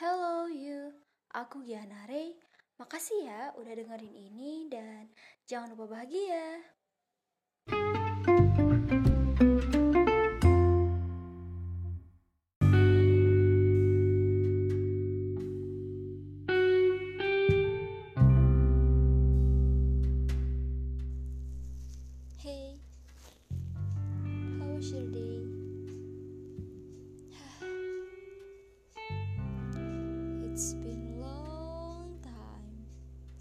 [0.00, 0.96] Hello you,
[1.28, 2.32] aku Giana Ray.
[2.80, 5.12] Makasih ya udah dengerin ini dan
[5.44, 6.56] jangan lupa bahagia.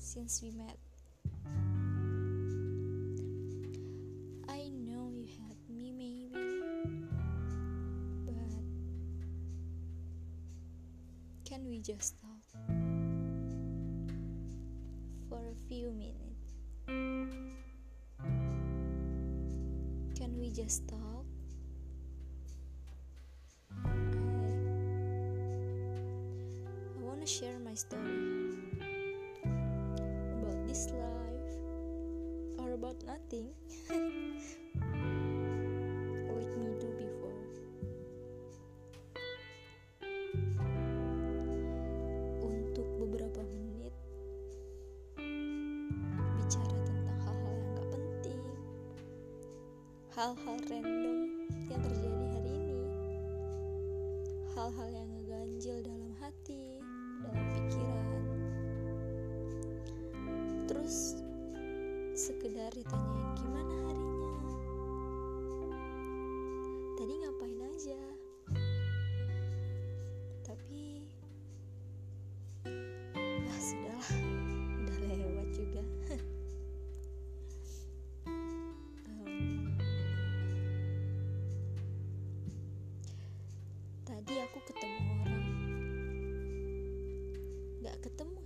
[0.10, 0.76] Since we met.
[4.50, 6.34] I know you had me maybe,
[8.26, 8.34] but
[11.46, 12.42] can we just talk
[15.30, 16.56] for a few minutes?
[20.18, 21.26] Can we just talk?
[23.86, 23.90] I
[26.98, 28.79] I want to share my story
[33.10, 33.50] nothing.
[36.30, 37.42] Let me do before.
[42.46, 43.98] Untuk beberapa menit
[46.38, 48.42] bicara tentang hal-hal yang gak penting,
[50.14, 51.18] hal-hal random
[51.66, 52.86] yang terjadi hari ini,
[54.54, 56.78] hal-hal yang ngeganjil dalam hati,
[57.26, 58.22] dalam pikiran.
[60.70, 61.19] Terus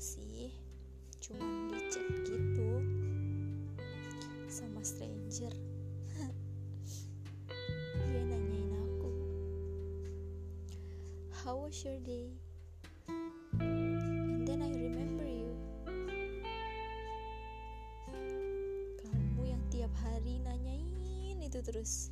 [0.04, 0.52] sih.
[1.24, 2.84] Cuman di chat gitu
[4.52, 5.56] Sama stranger.
[8.12, 9.12] Dia nanyain aku
[11.32, 12.36] How was your day?
[13.64, 15.56] And then I remember you.
[19.00, 22.12] Kamu yang tiap hari nanyain itu terus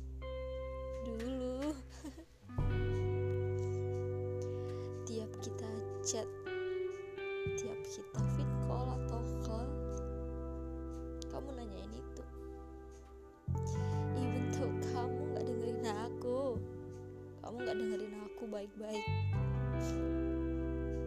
[17.62, 19.06] nggak dengerin aku baik-baik.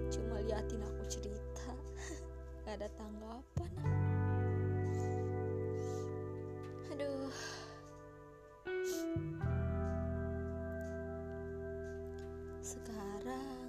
[0.07, 1.67] Cuma liatin aku cerita.
[2.63, 3.71] Nggak ada tanggapan.
[6.95, 7.27] Aduh.
[12.63, 13.67] Sekarang.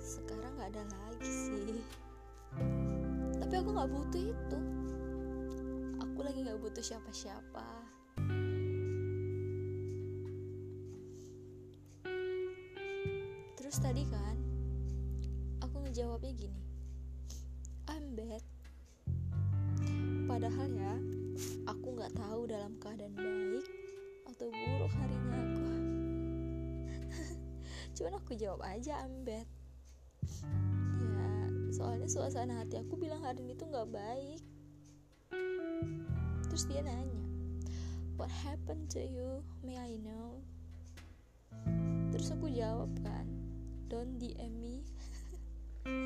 [0.00, 1.76] Sekarang nggak ada lagi sih.
[3.36, 4.58] Tapi aku nggak butuh itu.
[6.00, 7.75] Aku lagi nggak butuh siapa-siapa
[13.76, 14.36] terus tadi kan
[15.60, 16.64] aku ngejawabnya gini.
[17.92, 18.40] I'm bad.
[20.24, 20.96] Padahal ya
[21.68, 23.68] aku nggak tahu dalam keadaan baik
[24.32, 25.68] atau buruk harinya aku.
[28.00, 29.44] Cuman aku jawab aja I'm bad.
[30.96, 31.28] Ya
[31.68, 34.40] soalnya suasana hati aku bilang hari ini tuh nggak baik.
[36.48, 37.28] Terus dia nanya
[38.16, 39.44] what happened to you?
[39.60, 40.40] May I know?
[42.08, 43.35] Terus aku jawab kan
[43.86, 44.82] don't DM me.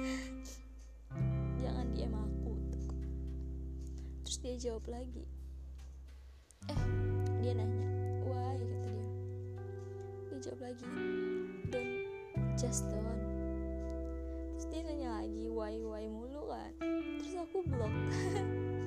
[1.65, 2.53] Jangan DM aku.
[4.25, 5.25] Terus dia jawab lagi.
[6.69, 6.83] Eh
[7.41, 7.89] dia nanya
[8.29, 8.61] why?
[8.61, 9.09] kata dia.
[10.29, 10.85] Dia jawab lagi
[11.73, 12.05] don't
[12.59, 13.25] just don't
[14.61, 16.73] terus dia nanya lagi why why mulu kan?
[17.17, 17.95] Terus aku blok.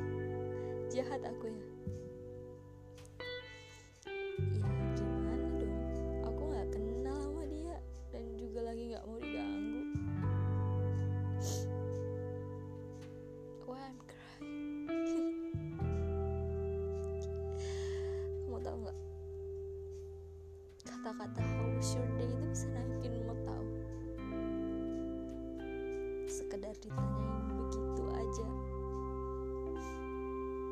[0.94, 1.66] Jahat aku ya
[26.82, 28.48] ditanyain begitu aja.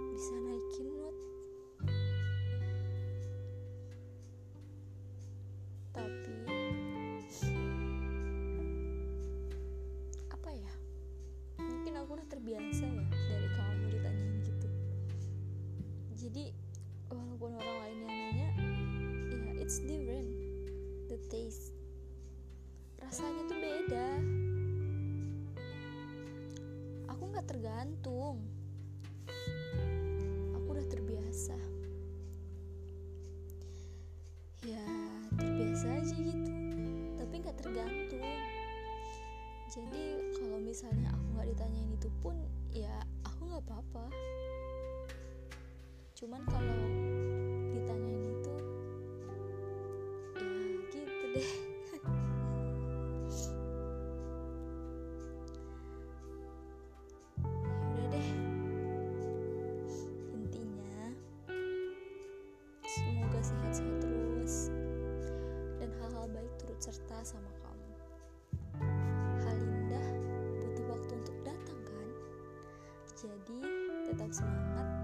[0.10, 1.16] Bisa naikin mood
[5.94, 6.38] tapi
[10.34, 10.74] apa ya?
[11.62, 14.70] Mungkin aku udah terbiasa ya dari kamu ditanyain gitu.
[16.18, 16.44] Jadi
[17.14, 18.50] walaupun orang lain yang nanya
[19.30, 20.30] ya it's different
[21.12, 21.20] the
[27.42, 28.38] sangat tergantung.
[30.54, 31.58] Aku udah terbiasa.
[34.62, 34.86] Ya
[35.42, 36.54] terbiasa aja gitu
[37.18, 38.30] tapi nggak tergantung.
[39.74, 42.38] Jadi kalau misalnya aku nggak ditanyain itu pun
[42.70, 42.94] ya
[43.26, 44.06] aku nggak apa-apa.
[46.14, 46.78] Cuman kalau
[47.74, 48.54] ditanyain itu
[50.38, 50.54] ya
[50.94, 51.71] gitu deh.
[73.22, 73.62] Jadi
[74.10, 75.01] tetap semangat